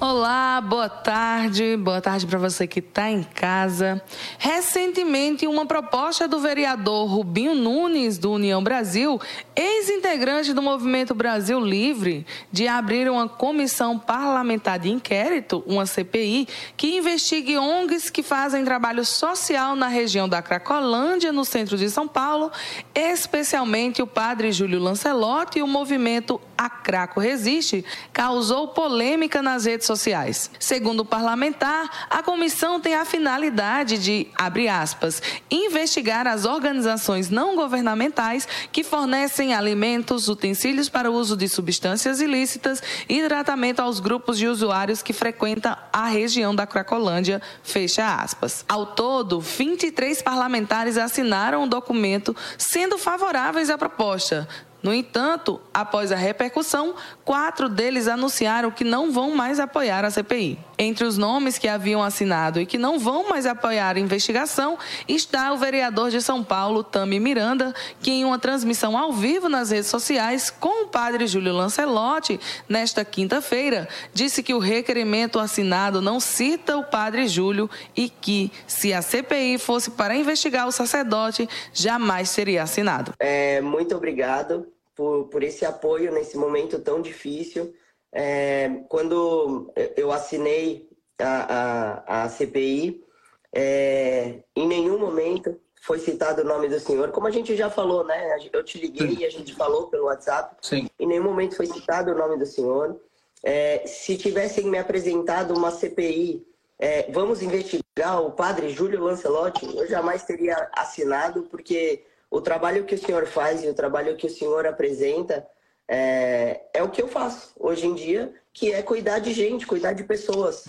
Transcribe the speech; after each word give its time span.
Olá, 0.00 0.60
boa 0.60 0.88
tarde. 0.88 1.76
Boa 1.76 2.00
tarde 2.00 2.24
para 2.24 2.38
você 2.38 2.68
que 2.68 2.78
está 2.78 3.10
em 3.10 3.24
casa. 3.24 4.00
Recentemente, 4.38 5.44
uma 5.44 5.66
proposta 5.66 6.28
do 6.28 6.38
vereador 6.38 7.08
Rubinho 7.08 7.52
Nunes, 7.56 8.16
do 8.16 8.30
União 8.30 8.62
Brasil, 8.62 9.20
ex-integrante 9.56 10.52
do 10.52 10.62
Movimento 10.62 11.16
Brasil 11.16 11.58
Livre, 11.58 12.24
de 12.52 12.68
abrir 12.68 13.10
uma 13.10 13.28
comissão 13.28 13.98
parlamentar 13.98 14.78
de 14.78 14.88
inquérito, 14.88 15.64
uma 15.66 15.84
CPI, 15.84 16.46
que 16.76 16.96
investigue 16.96 17.58
ONGs 17.58 18.08
que 18.08 18.22
fazem 18.22 18.64
trabalho 18.64 19.04
social 19.04 19.74
na 19.74 19.88
região 19.88 20.28
da 20.28 20.40
Cracolândia, 20.40 21.32
no 21.32 21.44
centro 21.44 21.76
de 21.76 21.90
São 21.90 22.06
Paulo, 22.06 22.52
especialmente 22.94 24.00
o 24.00 24.06
padre 24.06 24.52
Júlio 24.52 24.78
Lancelotti 24.78 25.58
e 25.58 25.62
o 25.62 25.66
movimento 25.66 26.40
A 26.58 26.68
Craco 26.68 27.20
Resiste, 27.20 27.84
causou 28.12 28.68
polêmica 28.68 29.40
nas 29.40 29.64
redes 29.64 29.86
sociais. 29.86 30.50
Segundo 30.58 31.00
o 31.00 31.04
parlamentar, 31.04 32.08
a 32.10 32.20
comissão 32.20 32.80
tem 32.80 32.96
a 32.96 33.04
finalidade 33.04 33.96
de, 33.96 34.26
abre 34.36 34.68
aspas, 34.68 35.22
investigar 35.48 36.26
as 36.26 36.44
organizações 36.44 37.30
não 37.30 37.54
governamentais 37.54 38.48
que 38.72 38.82
fornecem 38.82 39.54
alimentos, 39.54 40.28
utensílios 40.28 40.88
para 40.88 41.10
o 41.10 41.14
uso 41.14 41.36
de 41.36 41.48
substâncias 41.48 42.20
ilícitas 42.20 42.82
e 43.08 43.22
tratamento 43.22 43.80
aos 43.80 44.00
grupos 44.00 44.36
de 44.36 44.48
usuários 44.48 45.00
que 45.00 45.12
frequentam 45.12 45.76
a 45.92 46.06
região 46.06 46.54
da 46.54 46.66
Cracolândia, 46.66 47.40
fecha 47.62 48.16
aspas. 48.16 48.64
Ao 48.68 48.84
todo, 48.84 49.40
23 49.40 50.20
parlamentares 50.22 50.98
assinaram 50.98 51.62
o 51.62 51.68
documento 51.68 52.34
sendo 52.56 52.98
favoráveis 52.98 53.70
à 53.70 53.78
proposta, 53.78 54.48
no 54.82 54.94
entanto, 54.94 55.60
após 55.74 56.12
a 56.12 56.16
repercussão, 56.16 56.94
quatro 57.24 57.68
deles 57.68 58.06
anunciaram 58.06 58.70
que 58.70 58.84
não 58.84 59.10
vão 59.10 59.34
mais 59.34 59.58
apoiar 59.58 60.04
a 60.04 60.10
CPI. 60.10 60.58
Entre 60.78 61.04
os 61.04 61.18
nomes 61.18 61.58
que 61.58 61.66
haviam 61.66 62.02
assinado 62.02 62.60
e 62.60 62.66
que 62.66 62.78
não 62.78 62.98
vão 62.98 63.28
mais 63.28 63.46
apoiar 63.46 63.96
a 63.96 64.00
investigação 64.00 64.78
está 65.08 65.52
o 65.52 65.56
vereador 65.56 66.10
de 66.10 66.22
São 66.22 66.44
Paulo, 66.44 66.84
Tami 66.84 67.18
Miranda, 67.18 67.74
que 68.00 68.12
em 68.12 68.24
uma 68.24 68.38
transmissão 68.38 68.96
ao 68.96 69.12
vivo 69.12 69.48
nas 69.48 69.70
redes 69.70 69.88
sociais 69.88 70.50
com 70.50 70.84
o 70.84 70.88
padre 70.88 71.26
Júlio 71.26 71.52
Lancelotti, 71.52 72.38
nesta 72.68 73.04
quinta-feira, 73.04 73.88
disse 74.14 74.42
que 74.42 74.54
o 74.54 74.58
requerimento 74.58 75.38
assinado 75.38 76.00
não 76.00 76.20
cita 76.20 76.76
o 76.76 76.84
padre 76.84 77.26
Júlio 77.26 77.68
e 77.96 78.08
que, 78.08 78.52
se 78.66 78.92
a 78.92 79.02
CPI 79.02 79.58
fosse 79.58 79.90
para 79.90 80.14
investigar 80.14 80.68
o 80.68 80.72
sacerdote, 80.72 81.48
jamais 81.72 82.30
seria 82.30 82.62
assinado. 82.62 83.14
É, 83.18 83.60
muito 83.60 83.96
obrigado 83.96 84.66
por, 84.94 85.24
por 85.24 85.42
esse 85.42 85.64
apoio 85.64 86.12
nesse 86.12 86.36
momento 86.36 86.78
tão 86.78 87.02
difícil. 87.02 87.74
É, 88.12 88.68
quando 88.88 89.72
eu 89.96 90.10
assinei 90.10 90.88
a, 91.18 92.04
a, 92.06 92.24
a 92.24 92.28
CPI, 92.28 93.04
é, 93.52 94.40
em 94.56 94.66
nenhum 94.66 94.98
momento 94.98 95.58
foi 95.82 95.98
citado 95.98 96.42
o 96.42 96.44
nome 96.44 96.68
do 96.68 96.78
senhor. 96.78 97.10
Como 97.10 97.26
a 97.26 97.30
gente 97.30 97.56
já 97.56 97.70
falou, 97.70 98.04
né? 98.04 98.36
Eu 98.52 98.62
te 98.62 98.78
liguei 98.78 99.08
Sim. 99.08 99.16
e 99.20 99.24
a 99.24 99.30
gente 99.30 99.54
falou 99.54 99.88
pelo 99.88 100.04
WhatsApp. 100.04 100.56
Sim. 100.60 100.88
Em 100.98 101.06
nenhum 101.06 101.24
momento 101.24 101.56
foi 101.56 101.66
citado 101.66 102.12
o 102.12 102.14
nome 102.14 102.36
do 102.36 102.46
senhor. 102.46 103.00
É, 103.42 103.86
se 103.86 104.16
tivessem 104.16 104.66
me 104.66 104.78
apresentado 104.78 105.54
uma 105.54 105.70
CPI, 105.70 106.46
é, 106.78 107.10
vamos 107.10 107.42
investigar 107.42 108.22
o 108.22 108.32
padre 108.32 108.68
Júlio 108.70 109.02
Lancelotti, 109.02 109.64
eu 109.76 109.86
jamais 109.86 110.24
teria 110.24 110.68
assinado, 110.72 111.42
porque 111.44 112.04
o 112.30 112.40
trabalho 112.40 112.84
que 112.84 112.94
o 112.94 112.98
senhor 112.98 113.26
faz 113.26 113.62
e 113.62 113.68
o 113.68 113.74
trabalho 113.74 114.16
que 114.16 114.26
o 114.26 114.30
senhor 114.30 114.66
apresenta 114.66 115.46
é, 115.88 116.60
é 116.74 116.82
o 116.82 116.90
que 116.90 117.02
eu 117.02 117.08
faço 117.08 117.52
hoje 117.58 117.86
em 117.86 117.94
dia, 117.94 118.32
que 118.52 118.72
é 118.72 118.82
cuidar 118.82 119.18
de 119.18 119.32
gente, 119.32 119.66
cuidar 119.66 119.94
de 119.94 120.04
pessoas. 120.04 120.66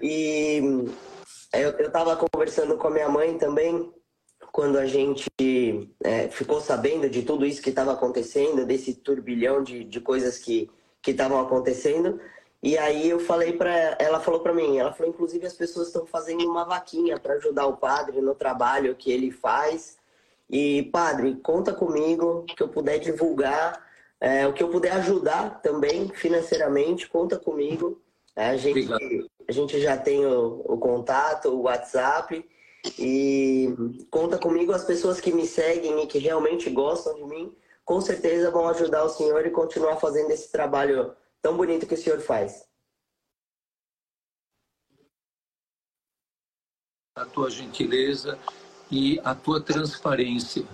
E 0.00 0.60
eu 1.52 1.70
estava 1.70 2.16
conversando 2.16 2.76
com 2.76 2.88
a 2.88 2.90
minha 2.90 3.08
mãe 3.08 3.36
também, 3.38 3.92
quando 4.50 4.78
a 4.78 4.86
gente 4.86 5.28
é, 6.02 6.28
ficou 6.28 6.60
sabendo 6.60 7.10
de 7.10 7.22
tudo 7.22 7.44
isso 7.44 7.62
que 7.62 7.70
estava 7.70 7.92
acontecendo, 7.92 8.64
desse 8.64 8.94
turbilhão 8.94 9.62
de, 9.62 9.84
de 9.84 10.00
coisas 10.00 10.38
que 10.38 10.70
estavam 11.06 11.40
acontecendo. 11.40 12.20
E 12.62 12.78
aí 12.78 13.10
eu 13.10 13.20
falei 13.20 13.52
para 13.52 13.96
ela 13.98 14.20
falou 14.20 14.40
para 14.40 14.54
mim, 14.54 14.78
ela 14.78 14.92
falou 14.92 15.12
inclusive 15.12 15.46
as 15.46 15.52
pessoas 15.52 15.88
estão 15.88 16.06
fazendo 16.06 16.48
uma 16.48 16.64
vaquinha 16.64 17.18
para 17.18 17.34
ajudar 17.34 17.66
o 17.66 17.76
padre 17.76 18.22
no 18.22 18.34
trabalho 18.34 18.94
que 18.94 19.12
ele 19.12 19.30
faz 19.30 19.98
e, 20.48 20.84
padre, 20.92 21.36
conta 21.42 21.72
comigo 21.72 22.44
que 22.44 22.62
eu 22.62 22.68
puder 22.68 22.98
divulgar, 22.98 23.83
é, 24.24 24.46
o 24.46 24.54
que 24.54 24.62
eu 24.62 24.70
puder 24.70 24.92
ajudar 24.92 25.60
também 25.60 26.08
financeiramente, 26.08 27.06
conta 27.06 27.38
comigo. 27.38 28.00
É, 28.34 28.48
a, 28.48 28.56
gente, 28.56 28.88
a 29.46 29.52
gente 29.52 29.78
já 29.82 29.98
tem 29.98 30.24
o, 30.24 30.62
o 30.64 30.78
contato, 30.78 31.50
o 31.50 31.64
WhatsApp. 31.64 32.42
E 32.98 33.68
conta 34.10 34.38
comigo 34.38 34.72
as 34.72 34.82
pessoas 34.82 35.20
que 35.20 35.30
me 35.30 35.46
seguem 35.46 36.02
e 36.02 36.06
que 36.06 36.18
realmente 36.18 36.70
gostam 36.70 37.14
de 37.14 37.24
mim, 37.24 37.54
com 37.84 38.00
certeza 38.00 38.50
vão 38.50 38.66
ajudar 38.68 39.04
o 39.04 39.10
senhor 39.10 39.44
e 39.46 39.50
continuar 39.50 39.96
fazendo 39.96 40.30
esse 40.30 40.50
trabalho 40.50 41.14
tão 41.42 41.54
bonito 41.54 41.86
que 41.86 41.94
o 41.94 41.98
senhor 41.98 42.20
faz. 42.20 42.64
A 47.14 47.26
tua 47.26 47.50
gentileza 47.50 48.38
e 48.90 49.20
a 49.22 49.34
tua 49.34 49.60
transparência. 49.60 50.64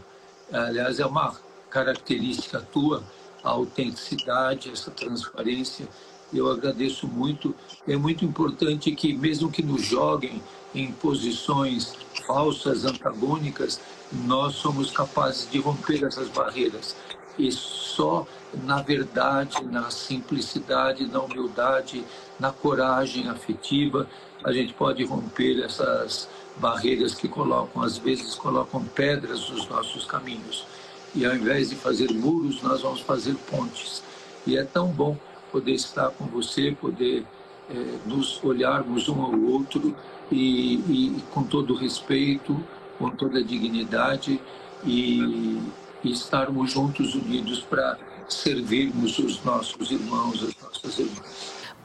Aliás, 0.52 1.00
é 1.00 1.06
uma 1.06 1.36
característica 1.68 2.60
tua, 2.60 3.04
a 3.42 3.50
autenticidade, 3.50 4.70
essa 4.70 4.90
transparência. 4.90 5.88
Eu 6.32 6.50
agradeço 6.50 7.08
muito. 7.08 7.54
É 7.86 7.96
muito 7.96 8.24
importante 8.24 8.92
que, 8.92 9.12
mesmo 9.12 9.50
que 9.50 9.62
nos 9.62 9.82
joguem 9.84 10.42
em 10.74 10.92
posições 10.92 11.94
falsas, 12.26 12.84
antagônicas, 12.84 13.80
nós 14.12 14.54
somos 14.54 14.90
capazes 14.90 15.50
de 15.50 15.58
romper 15.58 16.04
essas 16.04 16.28
barreiras. 16.28 16.94
E 17.38 17.50
só 17.50 18.26
na 18.54 18.82
verdade, 18.82 19.62
na 19.64 19.90
simplicidade, 19.90 21.06
na 21.06 21.20
humildade, 21.20 22.04
na 22.38 22.50
coragem 22.50 23.28
afetiva, 23.28 24.08
a 24.42 24.52
gente 24.52 24.72
pode 24.74 25.04
romper 25.04 25.62
essas 25.62 26.28
barreiras 26.56 27.14
que 27.14 27.28
colocam, 27.28 27.82
às 27.82 27.98
vezes, 27.98 28.34
colocam 28.34 28.84
pedras 28.84 29.48
nos 29.50 29.68
nossos 29.68 30.04
caminhos. 30.04 30.66
E 31.14 31.26
ao 31.26 31.34
invés 31.34 31.70
de 31.70 31.76
fazer 31.76 32.12
muros, 32.12 32.62
nós 32.62 32.82
vamos 32.82 33.00
fazer 33.00 33.34
pontes. 33.50 34.02
E 34.46 34.56
é 34.56 34.64
tão 34.64 34.88
bom 34.88 35.16
poder 35.50 35.72
estar 35.72 36.10
com 36.10 36.24
você, 36.26 36.76
poder 36.80 37.24
é, 37.68 37.98
nos 38.06 38.42
olharmos 38.42 39.08
um 39.08 39.22
ao 39.22 39.38
outro 39.40 39.96
e, 40.30 40.74
e, 40.74 41.22
com 41.32 41.42
todo 41.42 41.74
respeito, 41.74 42.58
com 42.98 43.10
toda 43.10 43.42
dignidade 43.42 44.40
e, 44.84 45.60
e 46.04 46.10
estarmos 46.10 46.72
juntos 46.72 47.14
unidos 47.14 47.60
para 47.60 47.98
servirmos 48.28 49.18
os 49.18 49.42
nossos 49.42 49.90
irmãos, 49.90 50.42
as 50.44 50.54
nossas 50.62 50.98
irmãs. 50.98 51.39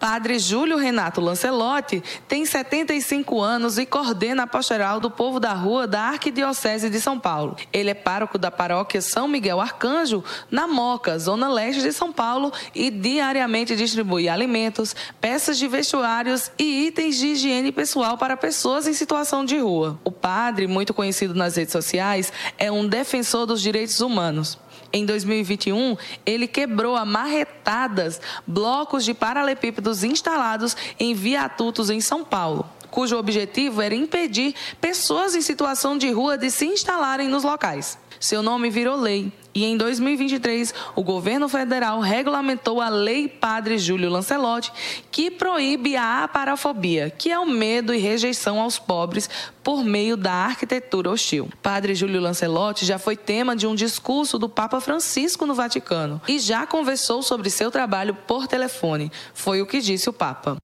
Padre 0.07 0.37
Júlio 0.37 0.77
Renato 0.77 1.19
Lancelotti 1.19 2.03
tem 2.27 2.45
75 2.45 3.41
anos 3.41 3.79
e 3.79 3.87
coordena 3.87 4.43
a 4.43 4.47
pastoral 4.47 4.99
do 4.99 5.09
povo 5.09 5.39
da 5.39 5.51
rua 5.51 5.87
da 5.87 5.99
Arquidiocese 6.01 6.91
de 6.91 7.01
São 7.01 7.19
Paulo. 7.19 7.55
Ele 7.73 7.89
é 7.89 7.95
pároco 7.95 8.37
da 8.37 8.51
paróquia 8.51 9.01
São 9.01 9.27
Miguel 9.27 9.59
Arcanjo, 9.59 10.23
na 10.51 10.67
Moca, 10.67 11.17
zona 11.17 11.49
leste 11.49 11.81
de 11.81 11.91
São 11.91 12.13
Paulo, 12.13 12.53
e 12.75 12.91
diariamente 12.91 13.75
distribui 13.75 14.29
alimentos, 14.29 14.95
peças 15.19 15.57
de 15.57 15.67
vestuários 15.67 16.51
e 16.59 16.85
itens 16.85 17.17
de 17.17 17.29
higiene 17.29 17.71
pessoal 17.71 18.15
para 18.15 18.37
pessoas 18.37 18.85
em 18.85 18.93
situação 18.93 19.43
de 19.43 19.57
rua. 19.57 19.99
O 20.03 20.11
padre, 20.11 20.67
muito 20.67 20.93
conhecido 20.93 21.33
nas 21.33 21.55
redes 21.55 21.71
sociais, 21.71 22.31
é 22.59 22.71
um 22.71 22.87
defensor 22.87 23.47
dos 23.47 23.59
direitos 23.59 23.99
humanos. 24.01 24.59
Em 24.91 25.05
2021, 25.05 25.97
ele 26.25 26.47
quebrou 26.47 26.95
a 26.95 27.05
marretadas 27.05 28.21
blocos 28.45 29.03
de 29.03 29.13
paralelepípedos 29.13 30.03
instalados 30.03 30.75
em 30.99 31.13
viatutos 31.13 31.89
em 31.89 31.99
São 32.01 32.23
Paulo 32.23 32.69
cujo 32.95 33.17
objetivo 33.17 33.81
era 33.81 33.93
impedir 33.93 34.55
pessoas 34.79 35.35
em 35.35 35.41
situação 35.41 35.97
de 35.97 36.09
rua 36.11 36.37
de 36.37 36.49
se 36.49 36.65
instalarem 36.65 37.27
nos 37.27 37.43
locais. 37.43 37.97
Seu 38.21 38.41
nome 38.41 38.69
virou 38.69 38.95
lei 38.95 39.33
e 39.53 39.65
em 39.65 39.75
2023 39.75 40.73
o 40.95 41.03
governo 41.03 41.49
federal 41.49 41.99
regulamentou 41.99 42.79
a 42.79 42.87
Lei 42.87 43.27
Padre 43.27 43.77
Júlio 43.77 44.09
Lancelotti, 44.09 44.71
que 45.11 45.29
proíbe 45.29 45.97
a 45.97 46.23
aparafobia, 46.23 47.09
que 47.09 47.29
é 47.29 47.37
o 47.37 47.45
medo 47.45 47.93
e 47.93 47.97
rejeição 47.97 48.61
aos 48.61 48.79
pobres 48.79 49.29
por 49.61 49.83
meio 49.83 50.15
da 50.15 50.31
arquitetura 50.31 51.11
hostil. 51.11 51.49
Padre 51.61 51.95
Júlio 51.95 52.21
Lancelotti 52.21 52.85
já 52.85 52.97
foi 52.97 53.17
tema 53.17 53.57
de 53.57 53.67
um 53.67 53.75
discurso 53.75 54.39
do 54.39 54.47
Papa 54.47 54.79
Francisco 54.79 55.45
no 55.45 55.53
Vaticano 55.53 56.21
e 56.29 56.39
já 56.39 56.65
conversou 56.65 57.21
sobre 57.21 57.49
seu 57.49 57.69
trabalho 57.69 58.15
por 58.15 58.47
telefone. 58.47 59.11
Foi 59.33 59.61
o 59.61 59.65
que 59.65 59.81
disse 59.81 60.09
o 60.09 60.13
Papa. 60.13 60.55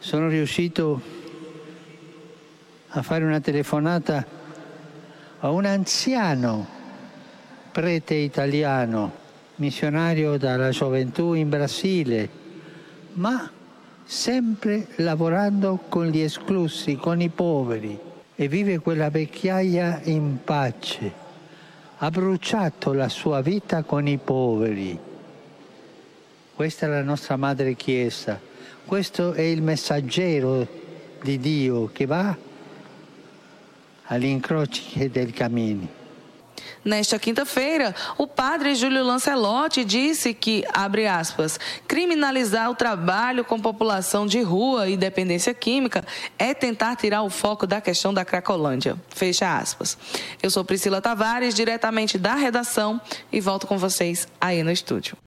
Sono 0.00 0.30
riuscito 0.30 1.02
a 2.96 3.02
fare 3.02 3.24
una 3.24 3.40
telefonata 3.40 4.24
a 5.40 5.50
un 5.50 5.64
anziano 5.64 6.64
prete 7.72 8.14
italiano, 8.14 9.12
missionario 9.56 10.36
dalla 10.38 10.70
gioventù 10.70 11.32
in 11.32 11.48
Brasile, 11.48 12.28
ma 13.14 13.50
sempre 14.04 14.86
lavorando 14.96 15.80
con 15.88 16.06
gli 16.06 16.20
esclusi, 16.20 16.94
con 16.94 17.20
i 17.20 17.30
poveri 17.30 17.98
e 18.36 18.46
vive 18.46 18.78
quella 18.78 19.10
vecchiaia 19.10 20.02
in 20.04 20.38
pace. 20.44 21.12
Ha 21.98 22.10
bruciato 22.10 22.92
la 22.92 23.08
sua 23.08 23.40
vita 23.40 23.82
con 23.82 24.06
i 24.06 24.18
poveri. 24.18 24.96
Questa 26.54 26.86
è 26.86 26.88
la 26.88 27.02
nostra 27.02 27.34
Madre 27.34 27.74
Chiesa, 27.74 28.38
questo 28.84 29.32
è 29.32 29.42
il 29.42 29.62
messaggero 29.62 30.64
di 31.20 31.40
Dio 31.40 31.90
che 31.92 32.06
va 32.06 32.52
agli 34.06 34.26
incroci 34.26 35.08
del 35.08 35.32
cammini. 35.32 35.88
Nesta 36.84 37.18
quinta-feira, 37.18 37.94
o 38.18 38.26
padre 38.26 38.74
Júlio 38.74 39.02
Lancelotti 39.02 39.84
disse 39.84 40.34
que, 40.34 40.64
abre 40.70 41.06
aspas, 41.06 41.58
criminalizar 41.88 42.70
o 42.70 42.74
trabalho 42.74 43.42
com 43.42 43.58
população 43.58 44.26
de 44.26 44.42
rua 44.42 44.88
e 44.88 44.96
dependência 44.96 45.54
química 45.54 46.04
é 46.38 46.52
tentar 46.52 46.94
tirar 46.96 47.22
o 47.22 47.30
foco 47.30 47.66
da 47.66 47.80
questão 47.80 48.12
da 48.12 48.24
Cracolândia. 48.24 48.96
Fecha 49.08 49.56
aspas. 49.56 49.96
Eu 50.42 50.50
sou 50.50 50.64
Priscila 50.64 51.00
Tavares, 51.00 51.54
diretamente 51.54 52.18
da 52.18 52.34
redação, 52.34 53.00
e 53.32 53.40
volto 53.40 53.66
com 53.66 53.78
vocês 53.78 54.28
aí 54.38 54.62
no 54.62 54.70
estúdio. 54.70 55.16